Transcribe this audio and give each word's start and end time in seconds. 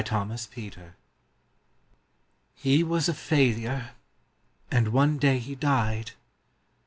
COMPASSION 0.03 0.95
HE 2.55 2.83
was 2.83 3.07
a 3.07 3.13
failure, 3.13 3.91
and 4.71 4.87
one 4.87 5.19
day 5.19 5.37
he 5.37 5.53
died. 5.53 6.13